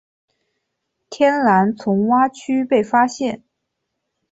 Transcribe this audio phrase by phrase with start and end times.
[1.11, 3.43] 天蓝丛蛙区被发现。